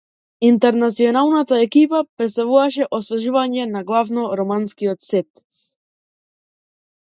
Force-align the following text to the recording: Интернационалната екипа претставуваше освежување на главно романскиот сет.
Интернационалната 0.47 1.59
екипа 1.65 1.99
претставуваше 2.21 2.87
освежување 2.99 3.69
на 3.75 3.85
главно 3.93 4.27
романскиот 4.41 5.07
сет. 5.13 5.31